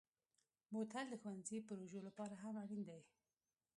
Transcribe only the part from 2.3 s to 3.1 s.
هم اړین دی.